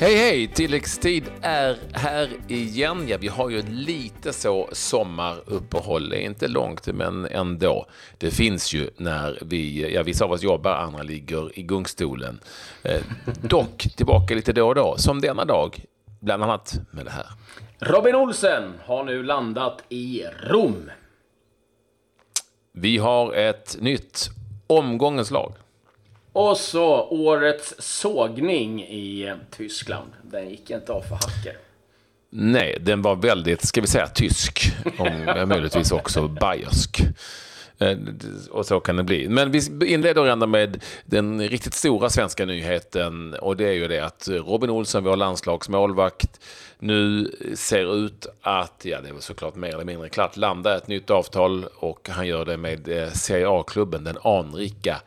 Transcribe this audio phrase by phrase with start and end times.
[0.00, 0.48] Hej hej!
[0.48, 3.08] Tilläggstid är här igen.
[3.08, 6.08] Ja, vi har ju lite så sommaruppehåll.
[6.08, 7.86] Det är inte långt, men ändå.
[8.18, 12.40] Det finns ju när vi, ja vissa av oss jobbar, andra ligger i gungstolen.
[12.82, 13.00] Eh,
[13.42, 15.84] dock tillbaka lite då och då, som denna dag,
[16.20, 17.26] bland annat med det här.
[17.78, 20.90] Robin Olsen har nu landat i Rom.
[22.72, 24.30] Vi har ett nytt
[24.66, 25.52] omgångens lag.
[26.38, 30.12] Och så årets sågning i Tyskland.
[30.22, 31.56] Den gick inte av för hacker.
[32.30, 37.00] Nej, den var väldigt, ska vi säga tysk, om möjligtvis också bayersk.
[37.78, 37.98] Eh,
[38.50, 39.28] och så kan det bli.
[39.28, 44.00] Men vi inleder ändå med den riktigt stora svenska nyheten och det är ju det
[44.00, 46.40] att Robin Olsson, vår landslagsmålvakt,
[46.78, 50.88] nu ser ut att, ja det är väl såklart mer eller mindre klart, landa ett
[50.88, 55.00] nytt avtal och han gör det med eh, Serie A-klubben, den anrika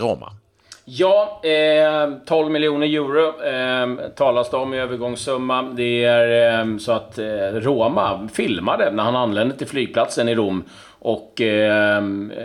[0.00, 0.32] Roma.
[0.92, 5.62] Ja, eh, 12 miljoner euro eh, talas det om i övergångssumma.
[5.62, 10.64] Det är eh, så att eh, Roma filmade när han anlände till flygplatsen i Rom.
[10.98, 12.02] Och eh,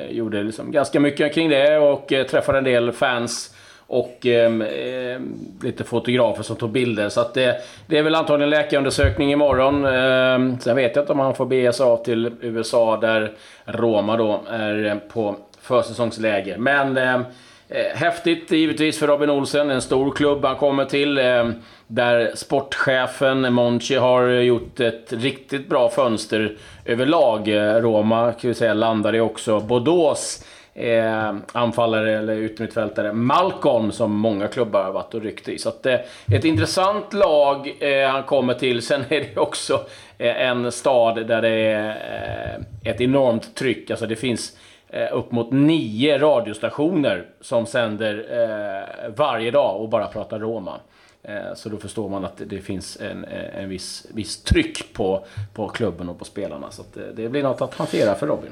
[0.09, 3.55] gjorde liksom ganska mycket kring det och eh, träffade en del fans.
[3.87, 5.19] Och eh, eh,
[5.61, 7.09] lite fotografer som tog bilder.
[7.09, 7.55] Så att det,
[7.87, 9.85] det är väl antagligen läkarundersökning imorgon.
[9.85, 13.31] Eh, sen vet jag inte om han får bege sig av till USA där
[13.65, 16.57] Roma då är på försäsongsläger.
[16.57, 17.21] Men Eh,
[17.69, 21.17] Eh, häftigt givetvis för Robin Olsen, en stor klubb han kommer till.
[21.17, 21.49] Eh,
[21.87, 27.47] där sportchefen Monchi har gjort ett riktigt bra fönster överlag.
[27.47, 29.59] Eh, Roma kan vi säga landade också.
[29.59, 35.57] Bordeaux eh, anfallare eller yttermittfältare Malcolm som många klubbar har varit och ryckt i.
[35.57, 35.99] Så att, eh,
[36.31, 38.81] ett intressant lag eh, han kommer till.
[38.81, 39.85] Sen är det också
[40.17, 43.91] eh, en stad där det är ett enormt tryck.
[43.91, 44.57] Alltså det finns
[44.89, 50.79] eh, upp mot nio radiostationer som sänder eh, varje dag och bara pratar Roma.
[51.23, 55.25] Eh, så då förstår man att det finns en, eh, en viss, viss tryck på,
[55.53, 56.71] på klubben och på spelarna.
[56.71, 58.51] Så det, eh, det blir något att hantera för Robin.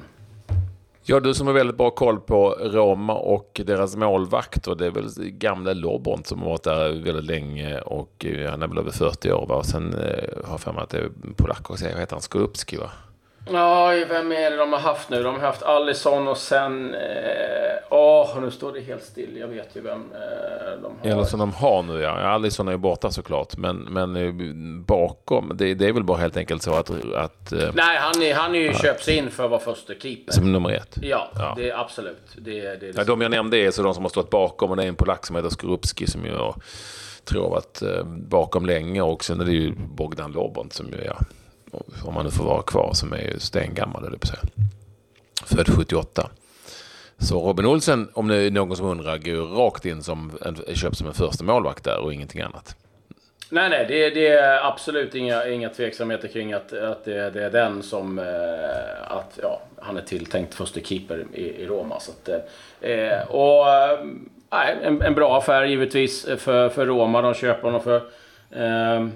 [1.05, 4.67] Ja, du som har väldigt bra koll på Roma och deras målvakt.
[4.67, 8.61] Och det är väl gamla Lobont som har varit där väldigt länge och eh, han
[8.61, 9.45] är väl över 40 år.
[9.47, 9.55] Va?
[9.55, 11.69] Och sen eh, har jag för mig att det är polacker.
[11.69, 12.21] Vad heter han?
[12.21, 12.89] Skorupski va?
[13.51, 15.23] Ja, vem är det de har haft nu?
[15.23, 16.95] De har haft Allison och sen...
[17.89, 19.37] Åh, eh, oh, nu står det helt still.
[19.37, 21.09] Jag vet ju vem eh, de har.
[21.11, 22.09] Eller som de har nu, ja.
[22.09, 23.57] Allison är ju borta såklart.
[23.57, 24.33] Men, men eh,
[24.85, 26.89] bakom, det, det är väl bara helt enkelt så att...
[27.15, 28.73] att eh, Nej, han är, han är ju ja.
[28.73, 30.33] köpts in för att vara första keeper.
[30.33, 30.97] Som nummer ett?
[31.01, 31.53] Ja, ja.
[31.57, 32.27] det är absolut.
[32.35, 32.93] Det, det är liksom...
[32.97, 34.71] ja, de jag nämnde är så de som har stått bakom.
[34.71, 36.31] Och det är en polack som heter Skorupski som ju
[37.25, 39.01] tror varit eh, bakom länge.
[39.01, 41.17] Och sen är det ju Bogdan Lobont som ju, ja
[42.03, 44.39] om man nu får vara kvar, som är ju stengammal, eller på sig.
[45.45, 46.29] Född 78.
[47.17, 50.97] Så Robin Olsen, om det är någon som undrar, går rakt in som en, köpt
[50.97, 52.75] som en första målvakt där och ingenting annat.
[53.49, 57.49] Nej, nej, det, det, är absolut inga, inga tveksamheter kring att, att det, det är
[57.49, 58.19] den som...
[58.19, 61.99] Eh, att ja, han är tilltänkt första keeper i, i Roma.
[61.99, 63.99] Så att, eh, eh och, eh,
[64.51, 67.21] nej, en, en, bra affär givetvis för, för Roma.
[67.21, 67.95] De köper honom för...
[68.51, 69.07] Eh,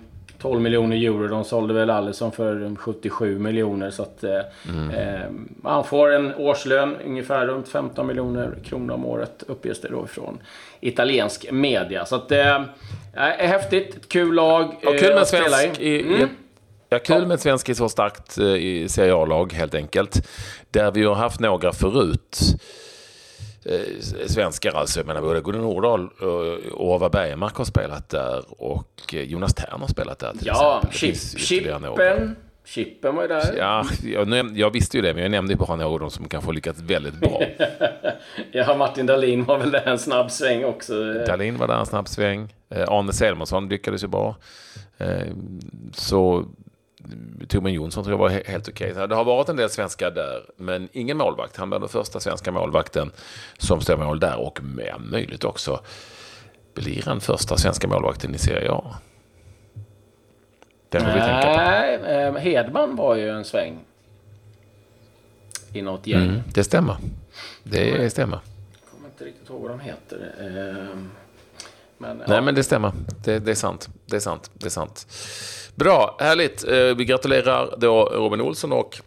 [0.41, 1.27] 12 miljoner euro.
[1.27, 3.89] De sålde väl Alisson för 77 miljoner.
[3.89, 4.39] Så att eh,
[4.69, 4.89] mm.
[4.89, 5.25] eh,
[5.63, 10.37] han får en årslön ungefär runt 15 miljoner kronor om året uppges det då ifrån
[10.79, 12.05] italiensk media.
[12.05, 12.61] Så att eh,
[13.13, 13.95] är häftigt.
[13.95, 16.01] Ett kul lag och kul med eh, svensk i.
[16.01, 16.29] Mm.
[16.89, 20.27] Ja, kul med ett svenskt i så starkt eh, i Serie A-lag helt enkelt.
[20.71, 22.39] Där vi har haft några förut
[23.65, 24.99] eh, svenskar alltså.
[24.99, 29.81] Jag menar både Gunnar Nordahl och Ova Bergmark har spelat där och eh, Jonas Tern
[29.81, 31.39] har spelat där till ja, exempel.
[31.39, 32.35] Chippen.
[32.67, 33.55] Chippen var ju där.
[33.57, 36.47] Ja, jag, jag, visste ju det, men jag nämnde bara några av dem som kanske
[36.47, 37.41] har lyckats väldigt bra.
[38.51, 41.13] ja, Martin Dahlin var väl där en snabb sväng också.
[41.13, 42.53] Dahlin var där en snabb sväng.
[42.69, 44.35] Eh, Arne Selmansson lyckades ju bra.
[44.97, 45.27] Eh,
[45.93, 46.45] så
[47.47, 48.91] Torbjörn Jonsson tror jag var helt okej.
[48.91, 49.07] Okay.
[49.07, 51.57] Det har varit en del svenskar där, men ingen målvakt.
[51.57, 53.11] Han var den första svenska målvakten
[53.57, 55.79] som står mål där och med möjligt också
[56.73, 58.95] blir den första svenska målvakten i Serie A.
[60.89, 61.57] Det får vi tänka på.
[61.57, 63.79] Nej, eh, Hedman var ju en sväng.
[65.73, 66.23] I något gäng.
[66.23, 66.97] Mm, det stämmer.
[67.63, 68.39] Det stämmer.
[68.71, 70.33] Jag kommer inte riktigt ihåg vad de heter.
[70.41, 71.09] Ehm,
[71.97, 72.91] men, Nej, men det stämmer.
[73.23, 73.89] Det, det, är sant.
[74.05, 74.51] Det är sant.
[74.53, 75.07] Det är sant.
[75.77, 76.67] Bra, härligt.
[76.67, 78.97] Eh, vi gratulerar då Robin Olsson och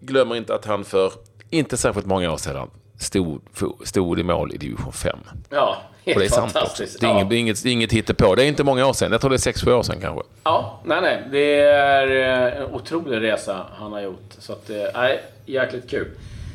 [0.00, 1.12] glömmer inte att han för
[1.50, 3.40] inte särskilt många år sedan stod,
[3.84, 5.18] stod i mål i division 5.
[5.50, 6.84] Ja, helt och det är sant också.
[7.00, 7.14] Det är, ja.
[7.14, 8.34] inget, det är inget, det är inget hittepå.
[8.34, 9.12] Det är inte många år sedan.
[9.12, 10.22] Jag tror det är 6-7 år sedan kanske.
[10.44, 11.22] Ja, nej, nej.
[11.30, 14.32] Det är eh, en otrolig resa han har gjort.
[14.38, 16.08] Så att, eh, nej, jäkligt kul.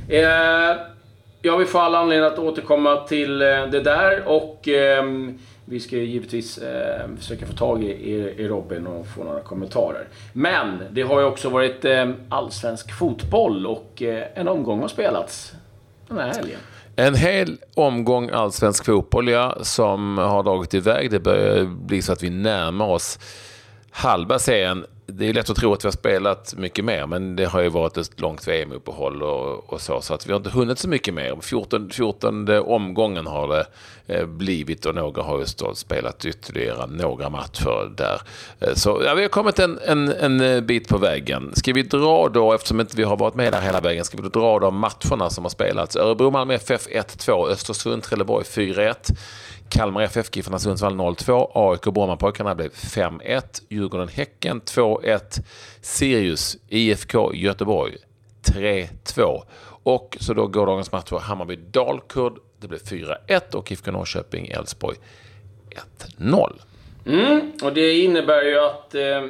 [0.09, 0.23] Eh,
[1.41, 5.03] ja, vi får alla anledning att återkomma till det där och eh,
[5.65, 7.91] vi ska ju givetvis eh, försöka få tag i,
[8.37, 10.07] i, Robin och få några kommentarer.
[10.33, 15.53] Men det har ju också varit eh, allsvensk fotboll och eh, en omgång har spelats
[16.07, 16.59] den här helgen.
[16.95, 21.11] En hel omgång allsvensk fotboll, ja, som har dragit iväg.
[21.11, 23.19] Det börjar bli så att vi närmar oss
[23.91, 27.45] halva serien det är lätt att tro att vi har spelat mycket mer, men det
[27.45, 30.79] har ju varit ett långt VM-uppehåll och, och, så, så att vi har inte hunnit
[30.79, 31.37] så mycket mer.
[31.41, 33.65] 14, 14 omgången har det
[34.07, 38.21] eh, blivit och några har ju då spelat ytterligare några matcher där.
[38.59, 41.51] Eh, så ja, vi har kommit en, en, en eh, bit på vägen.
[41.55, 44.29] Ska vi dra då, eftersom inte vi har varit med där hela vägen, ska vi
[44.29, 45.95] då dra de matcherna som har spelats?
[45.95, 49.15] Örebro-Malmö FF 1-2, Östersund-Trelleborg 4-1.
[49.73, 51.51] Kalmar FF, Giffarna Sundsvall 0-2.
[51.53, 53.41] AIK Brommapojkarna blev 5-1.
[53.69, 55.19] Djurgården-Häcken 2-1.
[55.81, 57.95] Sirius IFK Göteborg
[58.43, 59.43] 3-2.
[59.83, 62.37] Och så då går dagens match Hammarby-Dalkurd.
[62.59, 64.95] Det blev 4-1 och IFK Norrköping-Elfsborg
[66.17, 66.53] 1-0.
[67.05, 69.21] Mm, och det innebär ju att eh,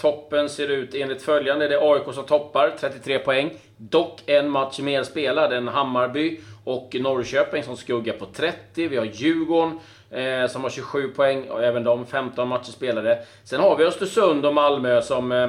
[0.00, 1.68] toppen ser ut enligt följande.
[1.68, 3.50] Det är AIK som toppar, 33 poäng.
[3.82, 8.88] Dock en match mer spelad än Hammarby och Norrköping som skuggar på 30.
[8.88, 9.78] Vi har Djurgården
[10.10, 13.18] eh, som har 27 poäng och även de 15 matcher spelade.
[13.44, 15.42] Sen har vi Östersund och Malmö som eh,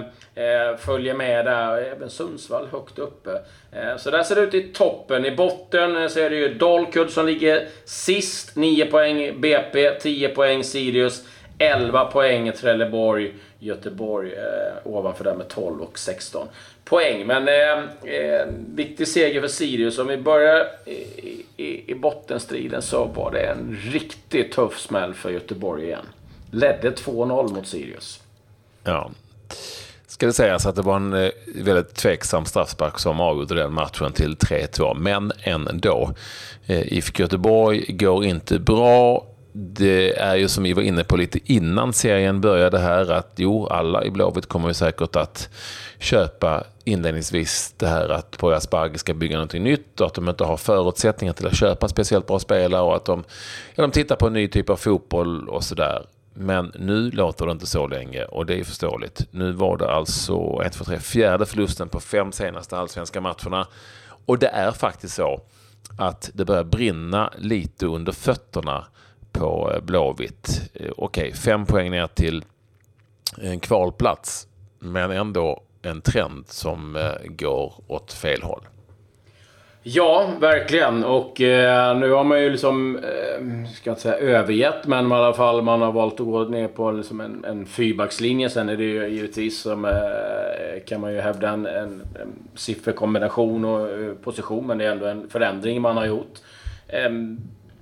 [0.46, 1.78] eh, följer med där.
[1.78, 3.32] Även Sundsvall högt uppe.
[3.72, 5.26] Eh, så där ser det ut i toppen.
[5.26, 8.56] I botten eh, så är det ju Dalkurd som ligger sist.
[8.56, 11.24] 9 poäng BP, 10 poäng Sirius.
[11.62, 16.48] 11 poäng Trelleborg, Göteborg eh, ovanför där med 12 och 16
[16.86, 17.28] poäng.
[17.28, 20.00] Men eh, eh, viktig seger för Sirius.
[20.00, 25.30] Om vi börjar i, i, i bottenstriden så var det en riktigt tuff smäll för
[25.30, 26.06] Göteborg igen.
[26.52, 28.22] Ledde 2-0 mot Sirius.
[28.84, 29.12] Ja.
[30.08, 34.14] Ska det sägas att det var en eh, väldigt tveksam straffspark som avgjorde den matchen
[34.14, 34.96] till 3-2.
[34.96, 36.14] Men ändå.
[36.66, 41.40] Eh, IFK Göteborg går inte bra det är ju som vi var inne på lite
[41.54, 45.50] innan serien började här att jo, alla i Blåvitt kommer ju säkert att
[46.00, 50.44] köpa inledningsvis det här att Poya Asbaghi ska bygga någonting nytt och att de inte
[50.44, 53.24] har förutsättningar till att köpa speciellt bra spelare och att de,
[53.76, 56.06] ja, de tittar på en ny typ av fotboll och sådär.
[56.34, 59.28] Men nu låter det inte så länge och det är förståeligt.
[59.32, 63.68] Nu var det alltså 1, 2, 3, fjärde förlusten på fem senaste allsvenska matcherna.
[64.26, 65.42] Och det är faktiskt så
[65.98, 68.86] att det börjar brinna lite under fötterna
[69.32, 70.72] på eh, Blåvitt.
[70.74, 72.44] Eh, okej, okay, fem poäng ner till
[73.42, 74.48] en kvalplats,
[74.80, 78.62] men ändå en trend som eh, går åt fel håll.
[79.84, 81.04] Ja, verkligen.
[81.04, 85.34] Och eh, nu har man ju liksom, eh, ska inte säga övergett, men i alla
[85.34, 88.50] fall man har valt att gå ner på liksom en, en fyrbackslinje.
[88.50, 93.66] Sen är det ju givetvis som, eh, kan man ju hävda en, en, en sifferkombination
[93.66, 93.88] och
[94.24, 96.40] position, men det är ändå en förändring man har gjort.
[96.88, 97.38] Ehm,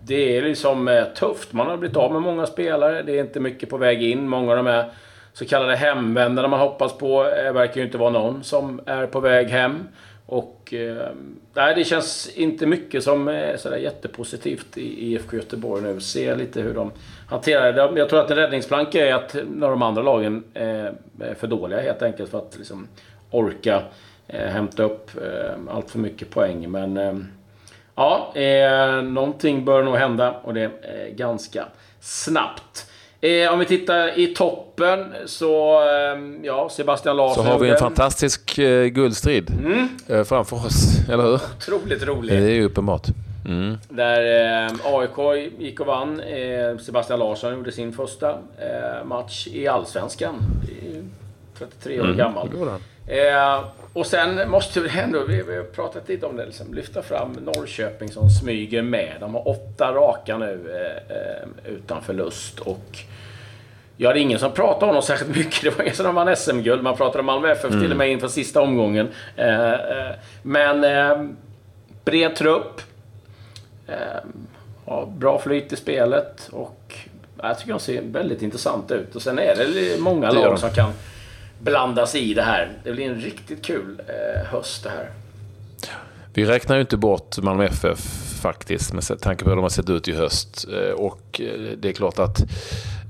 [0.09, 1.53] det är liksom eh, tufft.
[1.53, 3.03] Man har blivit av med många spelare.
[3.03, 4.27] Det är inte mycket på väg in.
[4.27, 4.91] Många av de här
[5.33, 9.19] så kallade hemvändarna man hoppas på eh, verkar ju inte vara någon som är på
[9.19, 9.88] väg hem.
[10.25, 11.07] Och eh,
[11.53, 16.00] nej, det känns inte mycket som är sådär jättepositivt i IFK Göteborg nu.
[16.00, 16.91] Se lite hur de
[17.27, 18.00] hanterar det.
[18.00, 20.94] Jag tror att en räddningsplanka är att när de andra lagen är
[21.39, 22.88] för dåliga helt enkelt för att liksom
[23.31, 23.81] orka
[24.27, 25.11] hämta upp
[25.69, 26.71] allt för mycket poäng.
[26.71, 26.97] Men
[28.00, 31.66] Ja, eh, någonting bör nog hända och det är ganska
[32.00, 32.85] snabbt.
[33.21, 37.45] Eh, om vi tittar i toppen så, eh, ja, Sebastian Larsson.
[37.45, 39.90] Så har vi en fantastisk eh, guldstrid mm.
[40.07, 41.33] eh, framför oss, eller hur?
[41.57, 42.31] Otroligt roligt.
[42.31, 43.07] Det är ju uppenbart.
[43.45, 43.78] Mm.
[43.90, 44.21] Där
[44.66, 46.19] eh, AIK gick och vann.
[46.19, 50.35] Eh, Sebastian Larsson gjorde sin första eh, match i Allsvenskan.
[51.57, 52.18] 33 år mm.
[52.18, 52.50] gammal.
[53.94, 57.31] Och sen måste vi ändå, vi, vi har pratat lite om det, liksom, lyfta fram
[57.31, 59.14] Norrköping som smyger med.
[59.19, 62.60] De har åtta raka nu eh, eh, utan förlust.
[62.60, 62.98] Och
[64.02, 65.62] Ja, det är ingen som pratar om dem särskilt mycket.
[65.64, 66.84] Det var ingen som vann SM-guld.
[66.84, 67.81] Man pratade om Malmö FF mm.
[67.81, 69.10] till och med inför sista omgången.
[69.36, 71.30] Eh, eh, men eh,
[72.06, 72.81] bred trupp.
[73.88, 73.96] Eh,
[74.86, 76.96] har bra flyt i spelet och
[77.42, 79.16] jag tycker de ser väldigt intressant ut.
[79.16, 80.94] Och sen är det många lag som kan
[81.59, 82.71] blandas i det här.
[82.83, 85.09] Det blir en riktigt kul eh, höst det här.
[86.33, 88.00] Vi räknar ju inte bort Malmö FF
[88.42, 90.68] faktiskt med tanke på hur de har sett ut i höst.
[90.74, 92.44] Eh, och eh, det är klart att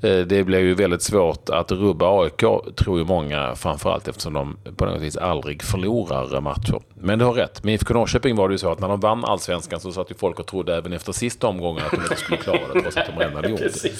[0.03, 2.43] Eh, det blir ju väldigt svårt att rubba AIK,
[2.75, 6.79] tror ju många, framförallt eftersom de på något vis aldrig förlorar matcher.
[6.93, 7.63] Men du har rätt.
[7.63, 10.15] Med IFK Norrköping var det ju så att när de vann allsvenskan så satt ju
[10.15, 13.05] folk och trodde även efter sista omgången att de inte skulle klara det, trots att
[13.05, 13.91] de redan hade gjort det.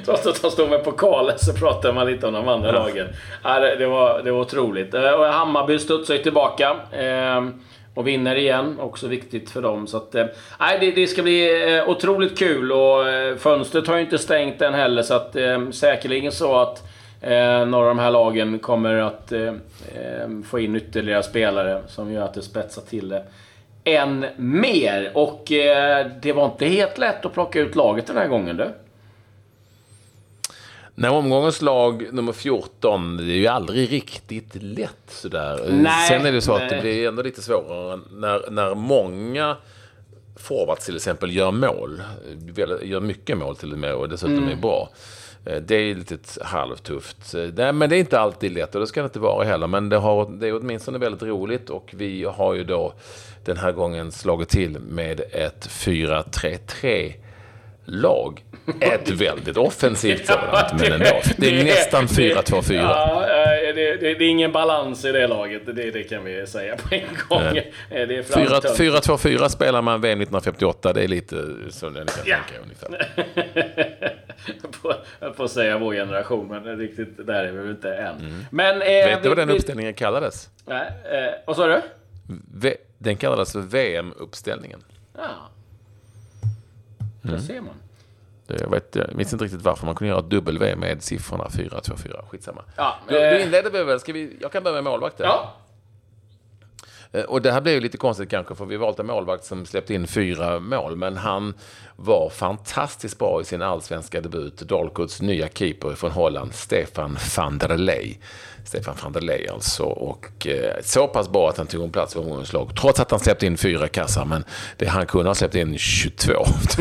[0.04, 2.72] trots att de stod med pokalen så pratade man lite om de andra ja.
[2.72, 3.06] lagen.
[3.78, 4.94] Det, var, det var otroligt.
[4.94, 6.76] Och Hammarby studsade ju tillbaka.
[7.94, 8.80] Och vinner igen.
[8.80, 9.86] Också viktigt för dem.
[9.86, 10.26] Så att, eh,
[10.80, 14.74] det, det ska bli eh, otroligt kul och eh, fönstret har ju inte stängt än
[14.74, 15.02] heller.
[15.02, 16.82] Så att eh, säkerligen så att
[17.20, 22.12] eh, några av de här lagen kommer att eh, eh få in ytterligare spelare som
[22.12, 23.24] gör att det spetsar till det
[23.84, 25.10] än mer.
[25.14, 28.68] Och eh, det var inte helt lätt att plocka ut laget den här gången du.
[30.94, 35.68] När omgångens lag nummer 14, det är ju aldrig riktigt lätt sådär.
[35.70, 36.64] Nej, Sen är det så nej.
[36.64, 39.56] att det blir ändå lite svårare när, när många
[40.36, 42.02] forwards till exempel gör mål.
[42.82, 44.48] Gör mycket mål till och med och dessutom Mm.
[44.50, 44.88] är bra.
[45.46, 47.34] Eh, Det är lite halvtufft.
[47.34, 49.66] Eh, Nej, men det är inte alltid lätt och det ska det inte vara heller.
[49.66, 52.92] Men det, har, det är åtminstone väldigt roligt och vi har ju då
[53.44, 57.12] den här gången slagit till med ett 4-3-3
[57.84, 58.44] lag.
[58.80, 61.20] Ett väldigt offensivt sådant, men ändå.
[61.36, 62.74] Det är nästan 4-2-4.
[62.74, 65.62] Ja, eh, det, det, det är ingen balans i det laget.
[65.76, 67.42] Det, kan vi säga på en gång.
[67.42, 67.72] Nej.
[67.90, 68.06] Eh.
[68.06, 70.92] 4-2-4 spelar man VM 1958.
[70.92, 71.36] Det är lite
[71.70, 72.36] så ni kan Ja.
[72.36, 73.12] tänka ungefär.
[74.82, 78.44] på, jag får säga vår generation, men riktigt där är vi väl inte än.
[78.50, 78.82] Men...
[78.82, 79.08] Eh, Mm.
[79.14, 80.48] Vet du vad den vi- uppställningen kallades?
[80.66, 81.80] Nej, eh, vad sa du?
[82.54, 84.84] V- Den kallades för VM-uppställningen.
[85.16, 85.22] Ja.
[87.24, 87.36] Mm.
[87.36, 87.74] Där ser man.
[88.46, 92.26] Jag, vet, jag minns inte riktigt varför man kunde göra ett W med siffrorna 4-2-4.
[92.28, 92.62] Skitsamma.
[92.76, 94.00] Ja, Då, då eh, inleder vi väl.
[94.00, 95.26] Ska vi, jag kan börja med målvakten.
[95.26, 95.54] ja.
[97.12, 99.66] Eh, Och det här blev ju lite konstigt kanske, för vi valde en målvakt som
[99.66, 100.96] släppte in fyra mål.
[100.96, 101.54] Men han
[101.96, 104.56] var fantastiskt bra i sin allsvenska debut.
[104.56, 108.16] Dalkurds nya keeper från Holland, Stefan van der Ley.
[108.64, 109.84] Stefan van der Ley alltså.
[109.84, 112.70] Och eh, så pass bra att han tog en plats i omgångens lag.
[112.80, 114.24] Trots att han släppte in fyra kassar.
[114.24, 114.44] Men
[114.76, 116.32] det, han kunde ha släppt in 22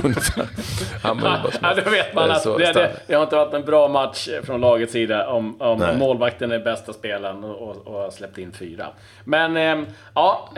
[0.04, 0.46] ungefär.
[1.04, 3.66] Han bara Ja, då vet man Eh, att det, det, det har inte varit en
[3.66, 8.38] bra match från lagets sida om, om målvakten är bästa spelaren och, och, har släppt
[8.38, 8.88] in fyra.
[9.24, 10.50] Men eh, ja,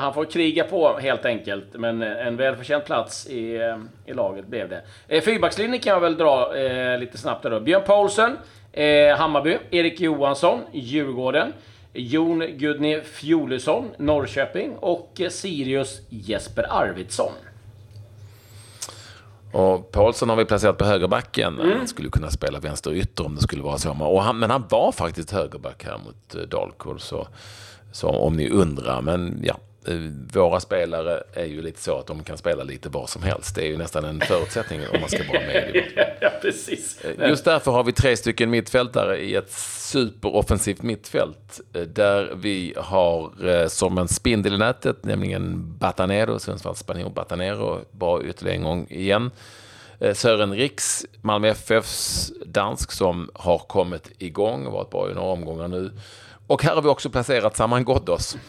[0.00, 1.66] han får kriga på helt enkelt.
[1.72, 3.74] Men en välförtjänt plats i,
[4.06, 5.20] i laget blev det.
[5.20, 6.52] Fyrbackslinjen kan jag väl dra
[6.98, 7.60] lite snabbt där då.
[7.60, 8.36] Björn Paulsen,
[8.74, 9.58] eh, Hammarby.
[9.70, 11.52] Erik Johansson, Djurgården.
[11.92, 14.76] Jon Gudny Fjolesson, Norrköping.
[14.76, 17.32] Och eh, Sirius Jesper Arvidsson.
[19.52, 21.60] Och Paulsson har vi placerat på högerbacken.
[21.60, 21.78] Mm.
[21.78, 23.90] Han skulle kunna spela vänsterytter om det skulle vara så.
[23.90, 27.00] Och han, men han var faktiskt högerback här mot eh, Dalkurd.
[27.00, 27.26] Så,
[27.92, 29.02] så om ni undrar.
[29.02, 29.56] Men ja,
[30.32, 33.54] våra spelare är ju lite så att de kan spela lite var som helst.
[33.54, 35.82] Det är ju nästan en förutsättning om man ska vara med.
[36.20, 37.00] ja, precis.
[37.18, 41.60] Just därför har vi tre stycken mittfältare i ett superoffensivt mittfält.
[41.74, 47.80] eh, Där vi har eh, som en spindel i nätet, nämligen Batanero, Sundsvalls spanjor Batanero,
[47.90, 49.30] bra ytterligare en gång igen.
[50.00, 55.28] Eh, Sören Riks, Malmö FFs dansk som har kommit igång och varit bra i några
[55.28, 55.90] omgångar nu.
[56.46, 58.36] Och här har vi också placerat Saman Ghoddos.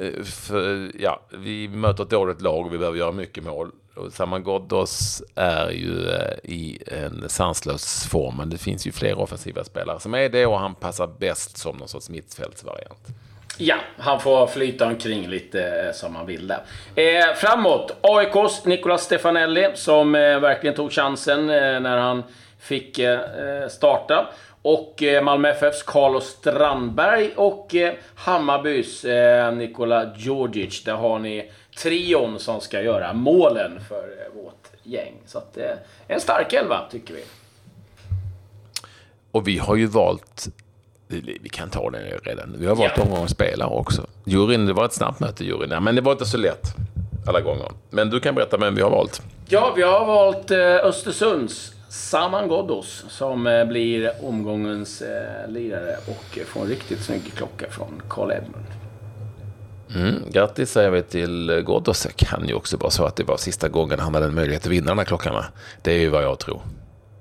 [0.00, 3.70] Eh, För, ja, vi möter ett dåligt lag och vi behöver göra mycket mål.
[3.96, 9.18] Och Saman Ghoddos är ju eh, i en sanslös form, men det finns ju fler
[9.18, 13.06] offensiva spelare som är det och han passar bäst som någon sorts mittfältsvariant.
[13.58, 16.62] Ja, han får flyta omkring lite eh, som han vill där.
[16.94, 22.22] Eh, framåt, AIKs Nicolas Stefanelli som eh, verkligen tog chansen eh, när han
[22.58, 23.00] fick
[23.68, 24.28] starta.
[24.68, 30.84] Och eh, Malmö FFs Carlos Strandberg och eh, Hammarbys eh, Nikola Djordjic.
[30.84, 34.04] Där har ni trion som ska göra målen för
[34.42, 35.14] vårt gäng.
[35.26, 35.58] Så att,
[36.08, 37.24] en stark elva, tycker vi.
[39.32, 40.48] Och vi har ju valt,
[41.40, 43.02] vi kan ta det redan, vi har valt Ja.
[43.02, 44.06] omgångens spelare också.
[44.24, 46.74] Juryn, det var ett snabbt möte juryn, ja, men det var inte så lätt
[47.26, 47.68] alla gånger.
[47.90, 49.22] Men du kan berätta vem vi har valt.
[49.48, 50.50] Ja, vi har valt
[50.84, 57.66] Östersunds Saman Ghoddos som eh, blir omgångens eh, lirare och får en riktigt snygg klocka
[57.70, 58.64] från Carl Edmund.
[59.94, 62.02] Mm, grattis säger vi till Ghoddos.
[62.02, 64.62] Det kan ju också vara så att det var sista gången han hade en möjlighet
[64.66, 65.34] att vinna den här klockan.
[65.34, 65.44] va?
[65.82, 66.60] Det är ju vad jag tror.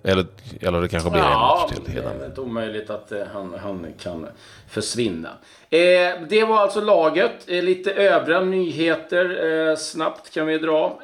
[0.04, 0.26] Eller,
[0.62, 1.94] eller det kanske blir en Ja, match till.
[1.96, 4.28] det är inte omöjligt att eh, han, han kan
[4.70, 5.30] försvinna.
[5.70, 5.80] Eh,
[6.30, 7.32] det var alltså laget.
[7.48, 11.00] Eh, lite övriga nyheter eh, snabbt kan vi dra.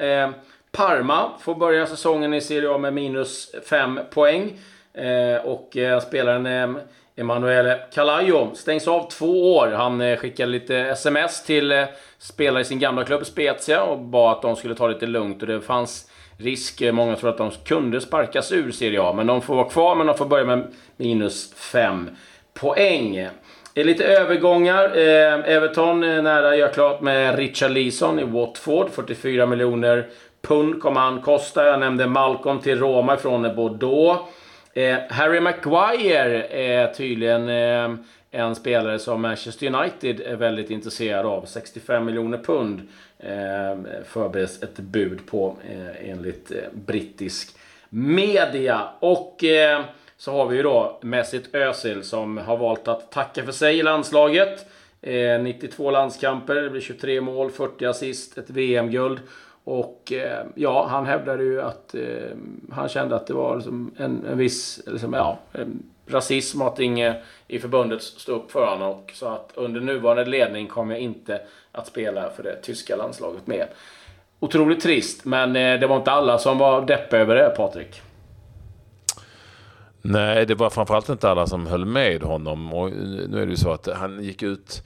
[0.72, 4.60] Parma får börja säsongen i Serie A med minus 5 poäng.
[4.94, 6.82] Eh, och eh, spelaren eh,
[7.16, 9.68] Emanuele Calayo stängs av två år.
[9.68, 11.86] Han eh, skickade lite sms till eh,
[12.18, 15.42] spelare i sin gamla klubb Spezia och bad att de skulle ta det lite lugnt.
[15.42, 19.14] Och det fanns risk, eh, många tror att de kunde sparkas ur Serie A.
[19.14, 22.10] Men de får vara kvar, men de får börja med minus 5
[22.54, 23.30] poäng.
[23.74, 24.98] Det är lite övergångar.
[24.98, 28.90] Eh, Everton är nära att göra klart med Richard Leeson i Watford.
[28.90, 30.08] 44 miljoner
[30.42, 31.66] pund kommer han kosta.
[31.66, 34.22] Jag nämnde Malcolm till Roma från Bordeaux.
[34.74, 37.96] Eh, Harry Maguire är tydligen eh,
[38.32, 41.46] en spelare som Manchester United är väldigt intresserad av.
[41.46, 42.82] 65 miljoner pund
[43.20, 47.56] eh, förbereds ett bud på eh, enligt eh, brittisk
[47.90, 48.82] media.
[49.00, 49.82] Och eh,
[50.18, 53.84] så har vi ju då Mesut Özil som har valt att tacka för sig i
[53.84, 54.66] landslaget.
[55.02, 59.20] Eh, 92 landskamper, det blir 23 mål, 40 assist, ett VM-guld.
[59.64, 62.38] Och eh, ja, han hävdade ju att eh,
[62.72, 65.40] han kände att det var liksom en, en viss liksom, ja,
[66.08, 68.92] rasism att inget i förbundet stod upp för honom.
[68.92, 71.42] Och så att under nuvarande ledning kommer jag inte
[71.72, 73.70] att spela för det tyska landslaget mer.
[74.40, 78.02] Otroligt trist, men det var inte alla som var deppiga över det, Patrik.
[80.02, 82.74] Nej, det var framförallt inte alla som höll med honom.
[82.74, 82.92] Och
[83.30, 84.84] nu är det ju så att han gick ut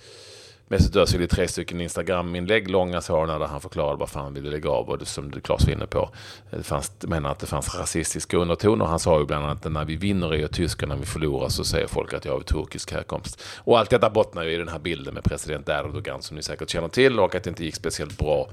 [0.67, 4.69] Mesut Özil i tre stycken Instagram-inlägg, långa sådana, där han förklarade varför han ville lägga
[4.69, 4.89] av.
[4.89, 6.09] Och det som Claes var inne på,
[6.49, 8.85] det fanns, menar att det fanns rasistiska undertoner.
[8.85, 11.05] Han sa ju bland annat att när vi vinner är jag tysk och när vi
[11.05, 13.43] förlorar så säger folk att jag har turkisk härkomst.
[13.57, 16.69] Och allt detta bottnar ju i den här bilden med president Erdogan som ni säkert
[16.69, 18.49] känner till och att det inte gick speciellt bra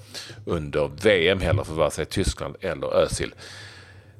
[0.47, 3.35] under VM heller för vare sig Tyskland eller Özil.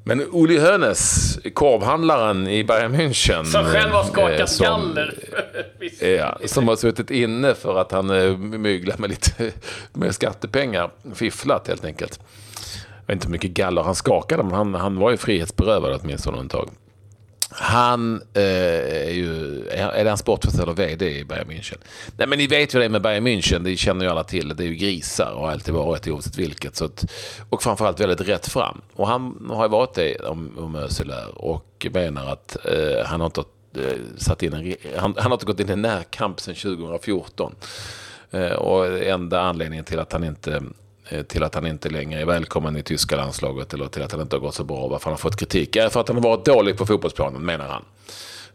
[0.05, 3.45] Men Uli Hönes, korvhandlaren i Bayern München.
[3.45, 5.15] Som själv har skakat eh, som, galler.
[6.19, 9.53] ja, som har suttit inne för att han eh, myglat med lite
[9.93, 10.91] med skattepengar.
[11.15, 12.21] Fifflat helt enkelt.
[13.07, 16.45] Jag vet inte hur mycket galler han skakade, men han, han var ju frihetsberövad åtminstone
[16.45, 16.69] ett tag.
[17.55, 18.43] Han eh,
[19.07, 21.77] är ju, är det han sportchef eller VD i Bayern München?
[22.17, 24.49] Nej men ni vet ju det med Bayern München, det känner ju alla till.
[24.49, 26.77] Det är ju grisar och har alltid varit oavsett vilket.
[26.77, 27.05] Så att,
[27.51, 28.81] och framförallt väldigt rätt fram.
[28.95, 33.27] Och han har ju varit det om, om Özil och menar att eh, han har
[33.27, 33.41] inte
[33.77, 37.55] eh, satt in en, han, han har inte gått in i närkamp sedan 2014.
[38.31, 40.63] Eh, och enda anledningen till att han inte
[41.29, 44.37] till att han inte längre är välkommen i tyska landslaget eller till att han inte
[44.37, 44.89] har gått så bra.
[44.89, 45.77] Varför han har fått kritik?
[45.77, 47.85] Är för att han har varit dålig på fotbollsplanen, menar han.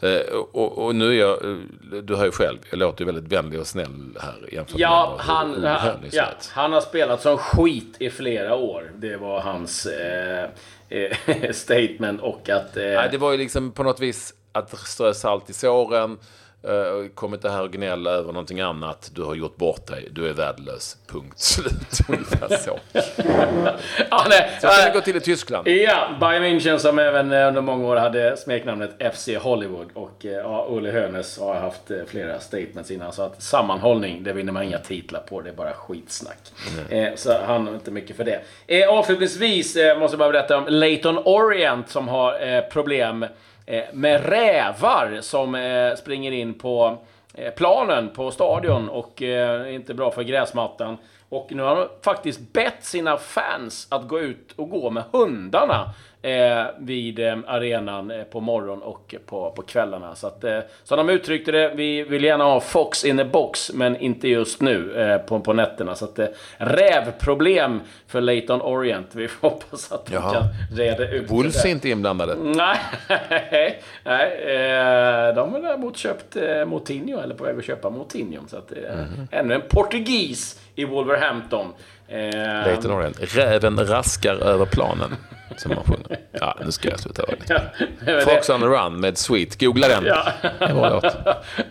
[0.02, 1.58] Eh, och, och, nu är jag, eh,
[2.04, 5.26] du hör ju själv, jag låter ju väldigt vänlig och snäll här jämfört ja, med
[5.26, 8.92] han, han, ja, han har spelat som skit i flera år.
[8.96, 10.50] Det var hans eh,
[11.52, 12.78] statement och att...
[12.78, 12.84] Eh...
[12.84, 16.18] Nej, det var ju liksom på något vis att strö salt i såren.
[16.66, 19.12] Uh, kom inte här och gnälla över någonting annat.
[19.14, 20.08] Du har gjort bort dig.
[20.12, 20.98] Du är värdelös.
[21.08, 22.00] Punkt slut.
[22.10, 22.80] Ungefär så.
[24.10, 25.68] ja, nej, så kan det gå till i Tyskland.
[25.68, 29.88] Ja, Bayern München som även eh, under många år hade smeknamnet FC Hollywood.
[29.94, 33.14] Och eh, ja, Olle Hönes har haft flera statements innan.
[33.14, 35.42] Så att sammanhållning, det vinner man inga titlar på.
[35.42, 36.40] Det är bara skitsnack.
[36.90, 37.08] Mm.
[37.08, 38.42] Eh, så han har inte mycket för det.
[38.68, 43.30] Eh, avslutningsvis eh, måste jag bara berätta om Leighton Orient som har problem Eh,
[43.70, 46.98] Eh, med rävar som eh, springer in på
[47.34, 50.98] eh, planen på stadion och är inte bra för gräsmattan.
[51.30, 55.94] Och nu har de faktiskt bett sina fans att gå ut och gå med hundarna
[56.80, 60.16] vid eh, arenan eh, på morgon och på, på kvällarna.
[60.16, 63.72] Så att, eh, som de uttryckte det, vi vill gärna ha Fox in the box,
[63.74, 65.96] men inte just nu eh, på, på nätterna.
[65.96, 66.28] Så att, eh,
[66.58, 69.08] rävproblem för Leighton Orient.
[69.12, 70.34] Vi får hoppas att de Jaha.
[70.34, 70.44] kan
[70.78, 72.36] reda ut Wolves är inte inblandade?
[72.36, 72.78] Nej,
[73.10, 73.82] nej
[74.42, 78.42] eh, de har däremot köpt eh, Moutinho, eller på väg att köpa Moutinho.
[78.48, 79.28] Så att, eh, mm.
[79.32, 81.74] ännu en portugis i Wolverhampton.
[82.08, 82.20] Eh,
[82.66, 83.36] Leighton Orient.
[83.36, 85.16] Räven raskar över planen.
[85.58, 86.20] Som man sjunger.
[86.32, 87.62] Ja, nu ska jag sluta vara
[88.06, 89.60] ja, Fox on the Run med Sweet.
[89.60, 90.06] Googla den.
[90.06, 90.34] Ja.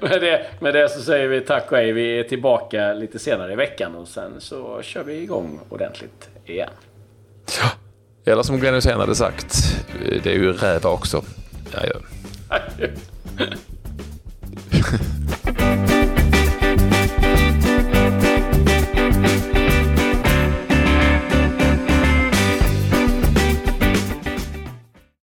[0.00, 1.92] med, det, med det så säger vi tack och hej.
[1.92, 6.70] Vi är tillbaka lite senare i veckan och sen så kör vi igång ordentligt igen.
[7.60, 7.70] Ja.
[8.32, 9.76] Eller som Glenn Hysén hade sagt,
[10.22, 11.22] det är ju räva också.
[11.72, 11.80] Ja,
[12.48, 12.58] ja.